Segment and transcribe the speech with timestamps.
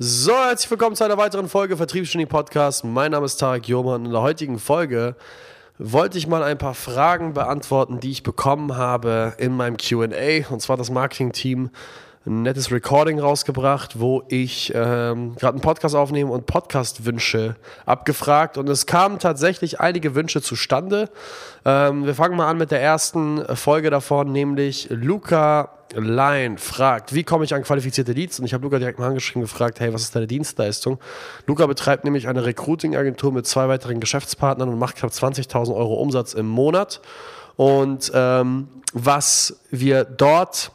[0.00, 2.82] So, herzlich willkommen zu einer weiteren Folge Vertriebsgenie Podcast.
[2.82, 4.06] Mein Name ist Tarek Joman.
[4.06, 5.14] In der heutigen Folge
[5.78, 10.50] wollte ich mal ein paar Fragen beantworten, die ich bekommen habe in meinem QA.
[10.50, 11.70] Und zwar das Marketing-Team
[12.26, 17.54] ein nettes Recording rausgebracht, wo ich ähm, gerade einen Podcast aufnehme und Podcast-Wünsche
[17.86, 18.58] abgefragt.
[18.58, 21.08] Und es kamen tatsächlich einige Wünsche zustande.
[21.64, 25.70] Ähm, wir fangen mal an mit der ersten Folge davon, nämlich Luca
[26.02, 28.40] Line fragt, wie komme ich an qualifizierte Leads?
[28.40, 30.98] Und ich habe Luca direkt mal angeschrieben gefragt, hey, was ist deine Dienstleistung?
[31.46, 36.34] Luca betreibt nämlich eine Recruiting-Agentur mit zwei weiteren Geschäftspartnern und macht knapp 20.000 Euro Umsatz
[36.34, 37.00] im Monat.
[37.56, 40.72] Und ähm, was wir dort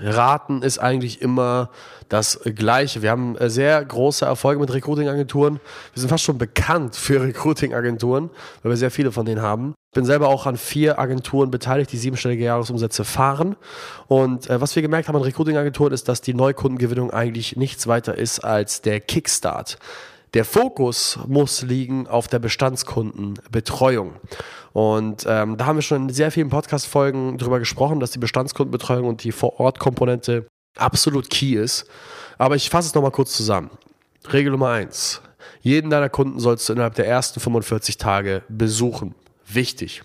[0.00, 1.70] raten, ist eigentlich immer
[2.08, 3.02] das Gleiche.
[3.02, 5.60] Wir haben äh, sehr große Erfolge mit Recruiting-Agenturen.
[5.92, 8.30] Wir sind fast schon bekannt für Recruiting-Agenturen,
[8.62, 9.74] weil wir sehr viele von denen haben.
[9.90, 13.56] Ich bin selber auch an vier Agenturen beteiligt, die siebenstellige Jahresumsätze fahren.
[14.06, 18.16] Und äh, was wir gemerkt haben an Recruiting-Agenturen ist, dass die Neukundengewinnung eigentlich nichts weiter
[18.16, 19.78] ist als der Kickstart.
[20.34, 24.14] Der Fokus muss liegen auf der Bestandskundenbetreuung.
[24.72, 29.08] Und ähm, da haben wir schon in sehr vielen Podcast-Folgen darüber gesprochen, dass die Bestandskundenbetreuung
[29.08, 31.86] und die Vor-Ort-Komponente absolut key ist.
[32.38, 33.70] Aber ich fasse es nochmal kurz zusammen.
[34.32, 35.22] Regel Nummer eins:
[35.62, 39.14] Jeden deiner Kunden sollst du innerhalb der ersten 45 Tage besuchen.
[39.46, 40.02] Wichtig.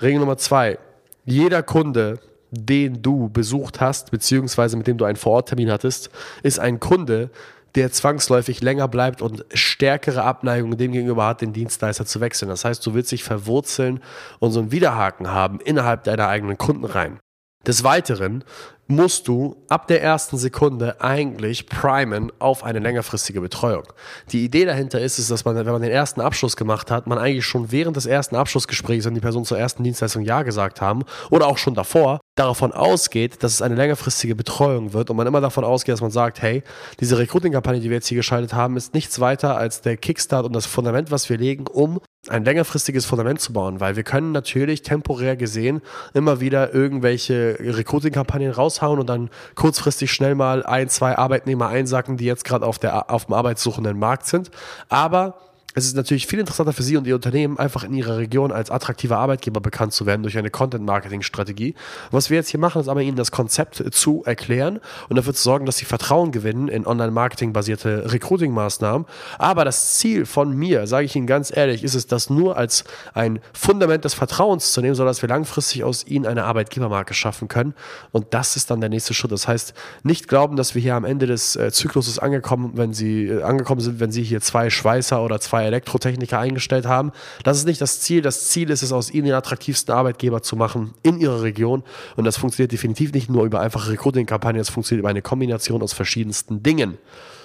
[0.00, 0.78] Regel Nummer zwei:
[1.24, 6.10] Jeder Kunde, den du besucht hast, beziehungsweise mit dem du einen Vororttermin hattest,
[6.42, 7.30] ist ein Kunde,
[7.76, 12.48] der zwangsläufig länger bleibt und stärkere Abneigung dem gegenüber hat, den Dienstleister zu wechseln.
[12.48, 14.00] Das heißt, du willst dich verwurzeln
[14.38, 17.20] und so einen Widerhaken haben innerhalb deiner eigenen Kunden rein.
[17.66, 18.44] Des Weiteren
[18.86, 23.82] musst du ab der ersten Sekunde eigentlich primen auf eine längerfristige Betreuung.
[24.30, 27.18] Die Idee dahinter ist es, dass man, wenn man den ersten Abschluss gemacht hat, man
[27.18, 31.02] eigentlich schon während des ersten Abschlussgesprächs, wenn die Person zur ersten Dienstleistung Ja gesagt haben
[31.30, 35.40] oder auch schon davor, davon ausgeht, dass es eine längerfristige Betreuung wird und man immer
[35.40, 36.62] davon ausgeht, dass man sagt, hey,
[37.00, 40.52] diese Recruiting-Kampagne, die wir jetzt hier geschaltet haben, ist nichts weiter als der Kickstart und
[40.52, 44.82] das Fundament, was wir legen, um ein längerfristiges Fundament zu bauen, weil wir können natürlich
[44.82, 45.80] temporär gesehen
[46.12, 52.26] immer wieder irgendwelche Recruiting-Kampagnen raushauen und dann kurzfristig schnell mal ein, zwei Arbeitnehmer einsacken, die
[52.26, 54.50] jetzt gerade auf, auf dem arbeitssuchenden Markt sind.
[54.88, 55.38] Aber
[55.76, 58.70] es ist natürlich viel interessanter für Sie und Ihr Unternehmen, einfach in Ihrer Region als
[58.70, 61.74] attraktiver Arbeitgeber bekannt zu werden durch eine Content-Marketing-Strategie.
[62.10, 65.42] Was wir jetzt hier machen, ist aber Ihnen das Konzept zu erklären und dafür zu
[65.42, 69.06] sorgen, dass Sie Vertrauen gewinnen in Online-Marketing-basierte Recruiting-Maßnahmen.
[69.36, 72.84] Aber das Ziel von mir, sage ich Ihnen ganz ehrlich, ist es, das nur als
[73.12, 77.74] ein Fundament des Vertrauens zu nehmen, sodass wir langfristig aus Ihnen eine Arbeitgebermarke schaffen können.
[78.12, 79.30] Und das ist dann der nächste Schritt.
[79.30, 83.26] Das heißt, nicht glauben, dass wir hier am Ende des äh, Zykluses angekommen, wenn Sie
[83.26, 87.12] äh, angekommen sind, wenn Sie hier zwei Schweißer oder zwei Elektrotechniker eingestellt haben.
[87.44, 88.22] Das ist nicht das Ziel.
[88.22, 91.82] Das Ziel ist es, aus ihnen den attraktivsten Arbeitgeber zu machen in ihrer Region.
[92.16, 95.92] Und das funktioniert definitiv nicht nur über einfache Recruiting-Kampagnen, das funktioniert über eine Kombination aus
[95.92, 96.98] verschiedensten Dingen.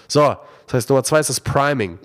[0.07, 0.35] So,
[0.67, 1.99] das heißt, Nummer zwei ist das Priming.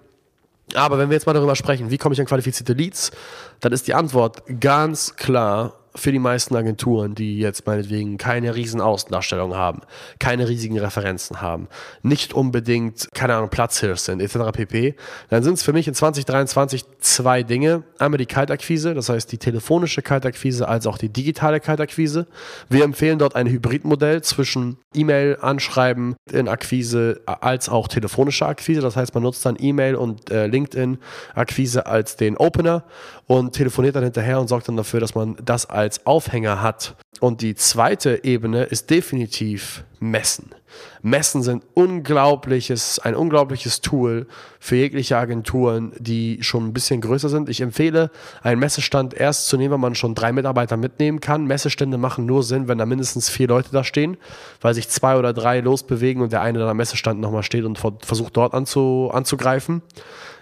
[0.75, 3.13] Aber wenn wir jetzt mal darüber sprechen, wie komme ich an qualifizierte Leads,
[3.61, 8.81] dann ist die Antwort ganz klar für die meisten Agenturen, die jetzt meinetwegen keine riesen
[8.81, 9.81] Außendarstellung haben,
[10.19, 11.69] keine riesigen Referenzen haben,
[12.03, 14.53] nicht unbedingt, keine Ahnung, Platzhirsch sind, etc.
[14.53, 14.95] pp.,
[15.31, 17.83] dann sind es für mich in 2023 zwei Dinge.
[17.99, 22.27] Einmal die Kaltakquise, das heißt die telefonische Kaltakquise als auch die digitale Kaltakquise.
[22.69, 28.81] Wir empfehlen dort ein Hybridmodell zwischen E-Mail, Anschreiben in Akquise als auch telefonische Akquise.
[28.81, 32.85] Das heißt, man nutzt dann E-Mail und äh, LinkedIn-Akquise als den Opener
[33.27, 36.97] und telefoniert dann hinterher und sorgt dann dafür, dass man das als Aufhänger hat.
[37.21, 40.55] Und die zweite Ebene ist definitiv Messen.
[41.03, 44.27] Messen sind unglaubliches, ein unglaubliches Tool
[44.59, 47.49] für jegliche Agenturen, die schon ein bisschen größer sind.
[47.49, 48.11] Ich empfehle,
[48.43, 51.47] einen Messestand erst zu nehmen, wenn man schon drei Mitarbeiter mitnehmen kann.
[51.47, 54.17] Messestände machen nur Sinn, wenn da mindestens vier Leute da stehen,
[54.61, 57.79] weil sich zwei oder drei losbewegen und der eine dann am Messestand nochmal steht und
[57.79, 59.83] versucht dort anzu, anzugreifen.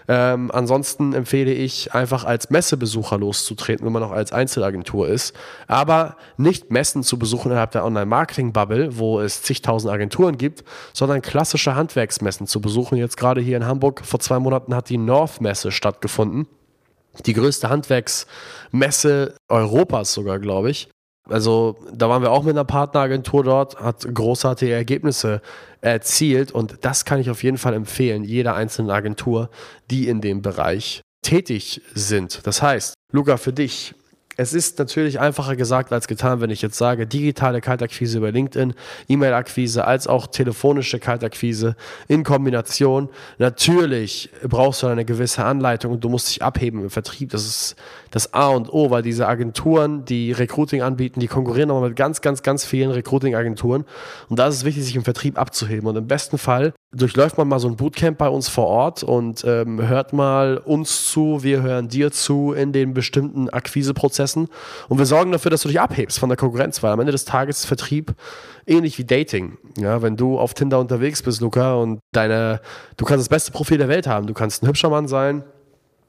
[0.07, 5.35] Ähm, ansonsten empfehle ich einfach als Messebesucher loszutreten, wenn man noch als Einzelagentur ist.
[5.67, 10.63] Aber nicht Messen zu besuchen innerhalb der Online-Marketing-Bubble, wo es zigtausend Agenturen gibt,
[10.93, 12.97] sondern klassische Handwerksmessen zu besuchen.
[12.97, 16.47] Jetzt gerade hier in Hamburg vor zwei Monaten hat die North-Messe stattgefunden.
[17.25, 20.89] Die größte Handwerksmesse Europas sogar, glaube ich.
[21.27, 25.41] Also da waren wir auch mit einer Partneragentur dort, hat großartige Ergebnisse
[25.81, 29.49] erzielt und das kann ich auf jeden Fall empfehlen, jeder einzelnen Agentur,
[29.89, 32.45] die in dem Bereich tätig sind.
[32.45, 33.95] Das heißt, Luca, für dich,
[34.37, 38.73] es ist natürlich einfacher gesagt als getan, wenn ich jetzt sage, digitale Kaltakquise über LinkedIn,
[39.07, 41.75] E-Mail-Akquise als auch telefonische Kaltakquise
[42.07, 43.09] in Kombination.
[43.37, 47.31] Natürlich brauchst du eine gewisse Anleitung und du musst dich abheben im Vertrieb.
[47.31, 47.75] Das ist
[48.11, 52.21] das A und O, weil diese Agenturen, die Recruiting anbieten, die konkurrieren nochmal mit ganz,
[52.21, 53.85] ganz, ganz vielen Recruiting-Agenturen.
[54.29, 55.87] Und da ist es wichtig, sich im Vertrieb abzuheben.
[55.87, 59.43] Und im besten Fall durchläuft man mal so ein Bootcamp bei uns vor Ort und
[59.45, 64.47] ähm, hört mal uns zu, wir hören dir zu in den bestimmten Akquiseprozessen
[64.87, 67.25] und wir sorgen dafür, dass du dich abhebst von der Konkurrenz, weil am Ende des
[67.25, 68.13] Tages Vertrieb
[68.65, 69.57] ähnlich wie Dating.
[69.77, 72.61] Ja, wenn du auf Tinder unterwegs bist, Luca, und deine,
[72.97, 75.43] du kannst das beste Profil der Welt haben, du kannst ein hübscher Mann sein,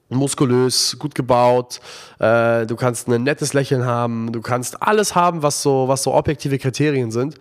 [0.09, 1.81] muskulös, gut gebaut,
[2.19, 6.15] äh, du kannst ein nettes Lächeln haben, du kannst alles haben, was so, was so
[6.15, 7.37] objektive Kriterien sind.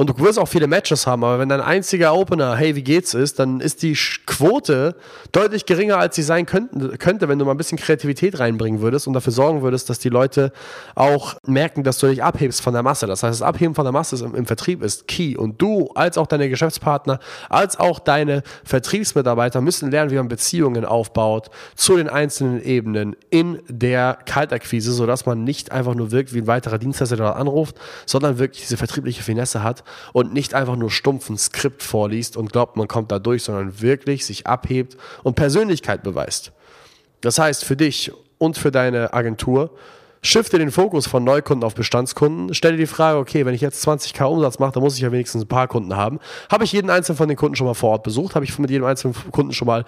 [0.00, 3.12] Und du wirst auch viele Matches haben, aber wenn dein einziger Opener, hey, wie geht's
[3.12, 3.92] ist, dann ist die
[4.24, 4.96] Quote
[5.30, 9.06] deutlich geringer, als sie sein könnte, könnte, wenn du mal ein bisschen Kreativität reinbringen würdest
[9.06, 10.52] und dafür sorgen würdest, dass die Leute
[10.94, 13.06] auch merken, dass du dich abhebst von der Masse.
[13.06, 15.36] Das heißt, das Abheben von der Masse im, im Vertrieb ist key.
[15.36, 17.18] Und du, als auch deine Geschäftspartner,
[17.50, 23.60] als auch deine Vertriebsmitarbeiter müssen lernen, wie man Beziehungen aufbaut zu den einzelnen Ebenen in
[23.68, 27.76] der Kaltakquise, sodass man nicht einfach nur wirkt wie ein weiterer Dienstleister, der anruft,
[28.06, 32.52] sondern wirklich diese vertriebliche Finesse hat und nicht einfach nur stumpf ein Skript vorliest und
[32.52, 36.52] glaubt, man kommt da durch, sondern wirklich sich abhebt und Persönlichkeit beweist.
[37.20, 39.70] Das heißt, für dich und für deine Agentur
[40.22, 42.52] Shifte den Fokus von Neukunden auf Bestandskunden.
[42.52, 45.10] Stell dir die Frage, okay, wenn ich jetzt 20k Umsatz mache, dann muss ich ja
[45.12, 46.18] wenigstens ein paar Kunden haben.
[46.50, 48.34] Habe ich jeden einzelnen von den Kunden schon mal vor Ort besucht?
[48.34, 49.84] Habe ich mit jedem einzelnen Kunden schon mal,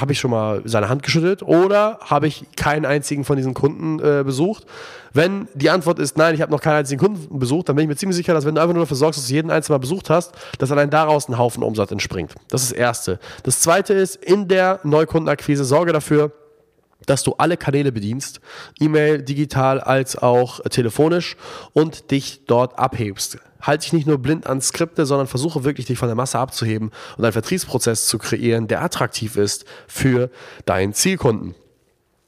[0.00, 1.42] habe ich schon mal seine Hand geschüttelt?
[1.42, 4.64] Oder habe ich keinen einzigen von diesen Kunden äh, besucht?
[5.12, 7.88] Wenn die Antwort ist, nein, ich habe noch keinen einzigen Kunden besucht, dann bin ich
[7.88, 9.80] mir ziemlich sicher, dass wenn du einfach nur dafür sorgst, dass du jeden einzelnen mal
[9.80, 12.34] besucht hast, dass allein daraus ein Haufen Umsatz entspringt.
[12.48, 13.18] Das ist das Erste.
[13.42, 16.32] Das Zweite ist, in der Neukundenakquise sorge dafür,
[17.06, 18.40] dass du alle Kanäle bedienst,
[18.80, 21.36] E-Mail, digital als auch telefonisch
[21.72, 23.38] und dich dort abhebst.
[23.60, 26.90] Halte dich nicht nur blind an Skripte, sondern versuche wirklich dich von der Masse abzuheben
[27.16, 30.30] und einen Vertriebsprozess zu kreieren, der attraktiv ist für
[30.66, 31.54] deinen Zielkunden.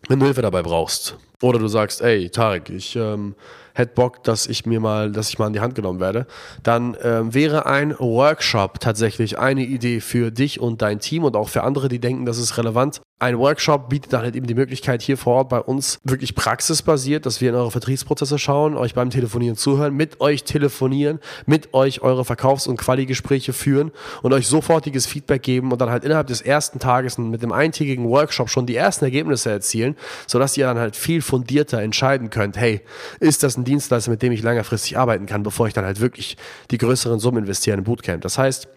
[0.09, 3.35] Wenn du Hilfe dabei brauchst oder du sagst, ey Tarek, ich ähm,
[3.75, 6.27] hätte Bock, dass ich mir mal, dass ich mal in die Hand genommen werde,
[6.63, 11.49] dann ähm, wäre ein Workshop tatsächlich eine Idee für dich und dein Team und auch
[11.49, 13.03] für andere, die denken, das ist relevant.
[13.19, 17.27] Ein Workshop bietet dann halt eben die Möglichkeit, hier vor Ort bei uns wirklich praxisbasiert,
[17.27, 22.03] dass wir in eure Vertriebsprozesse schauen, euch beim Telefonieren zuhören, mit euch telefonieren, mit euch
[22.03, 23.93] eure Verkaufs- und Quali-Gespräche führen
[24.23, 28.09] und euch sofortiges Feedback geben und dann halt innerhalb des ersten Tages mit dem eintägigen
[28.09, 32.83] Workshop schon die ersten Ergebnisse erzielen, sodass ihr dann halt viel fundierter entscheiden könnt, hey,
[33.21, 36.37] ist das ein Dienstleister, mit dem ich längerfristig arbeiten kann, bevor ich dann halt wirklich
[36.71, 38.23] die größeren Summen investiere in Bootcamp.
[38.23, 38.69] Das heißt,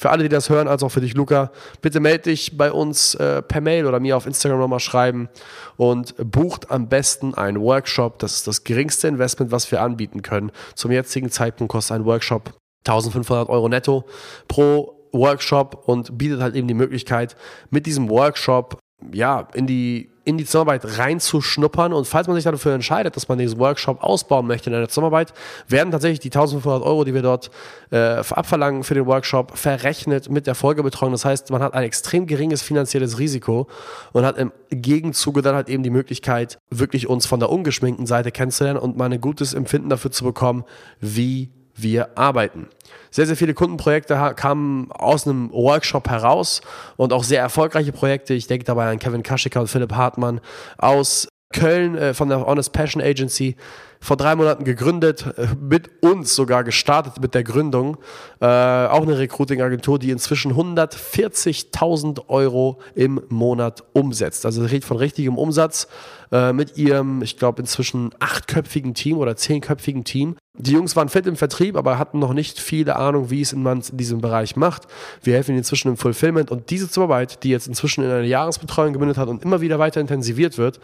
[0.00, 1.50] für alle, die das hören, als auch für dich, Luca,
[1.82, 5.28] bitte melde dich bei uns äh, per Mail oder mir auf Instagram nochmal schreiben
[5.76, 8.18] und bucht am besten einen Workshop.
[8.18, 10.52] Das ist das geringste Investment, was wir anbieten können.
[10.74, 12.54] Zum jetzigen Zeitpunkt kostet ein Workshop
[12.86, 14.06] 1500 Euro netto
[14.48, 17.36] pro Workshop und bietet halt eben die Möglichkeit,
[17.68, 18.78] mit diesem Workshop
[19.12, 21.92] ja, in die in die Zusammenarbeit reinzuschnuppern.
[21.92, 25.32] Und falls man sich dafür entscheidet, dass man diesen Workshop ausbauen möchte in einer Zusammenarbeit,
[25.66, 27.50] werden tatsächlich die 1500 Euro, die wir dort
[27.90, 31.12] äh, abverlangen für den Workshop, verrechnet mit der Folgebetreuung.
[31.12, 33.66] Das heißt, man hat ein extrem geringes finanzielles Risiko
[34.12, 38.30] und hat im Gegenzuge dann halt eben die Möglichkeit, wirklich uns von der ungeschminkten Seite
[38.30, 40.64] kennenzulernen und mal ein gutes Empfinden dafür zu bekommen,
[41.00, 41.50] wie
[41.82, 42.68] wir arbeiten.
[43.10, 46.60] Sehr, sehr viele Kundenprojekte kamen aus einem Workshop heraus
[46.96, 48.34] und auch sehr erfolgreiche Projekte.
[48.34, 50.40] Ich denke dabei an Kevin Kaschiker und Philipp Hartmann
[50.78, 53.56] aus Köln äh, von der Honest Passion Agency
[54.02, 57.98] vor drei Monaten gegründet, äh, mit uns sogar gestartet mit der Gründung.
[58.40, 64.46] Äh, auch eine Recruiting-Agentur, die inzwischen 140.000 Euro im Monat umsetzt.
[64.46, 65.88] Also redet von richtigem Umsatz
[66.32, 70.36] äh, mit ihrem, ich glaube, inzwischen achtköpfigen Team oder zehnköpfigen Team.
[70.56, 73.82] Die Jungs waren fit im Vertrieb, aber hatten noch nicht viele Ahnung, wie es man
[73.90, 74.86] in diesem Bereich macht.
[75.22, 78.92] Wir helfen ihnen inzwischen im Fulfillment und diese Zuarbeit, die jetzt inzwischen in eine Jahresbetreuung
[78.92, 80.80] gemündet hat und immer wieder weiter intensiviert wird,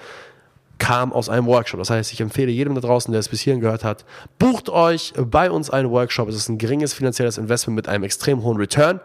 [0.86, 1.80] kam aus einem Workshop.
[1.80, 4.04] Das heißt, ich empfehle jedem da draußen, der es bis hierhin gehört hat,
[4.38, 6.28] bucht euch bei uns einen Workshop.
[6.28, 9.00] Es ist ein geringes finanzielles Investment mit einem extrem hohen Return.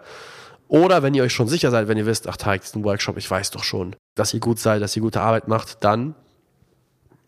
[0.67, 3.17] Oder wenn ihr euch schon sicher seid, wenn ihr wisst, ach, Tarek, ist ein Workshop,
[3.17, 6.13] ich weiß doch schon, dass ihr gut seid, dass ihr gute Arbeit macht, dann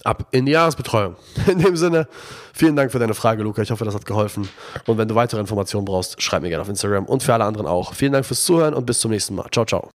[0.03, 1.15] ab in die Jahresbetreuung.
[1.47, 2.07] In dem Sinne,
[2.53, 3.63] vielen Dank für deine Frage, Luca.
[3.63, 4.47] Ich hoffe, das hat geholfen.
[4.85, 7.65] Und wenn du weitere Informationen brauchst, schreib mir gerne auf Instagram und für alle anderen
[7.65, 7.95] auch.
[7.95, 9.47] Vielen Dank fürs Zuhören und bis zum nächsten Mal.
[9.51, 9.91] Ciao, ciao.